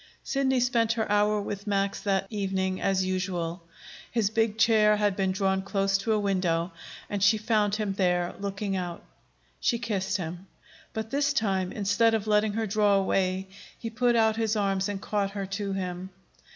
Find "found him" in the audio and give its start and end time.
7.37-7.93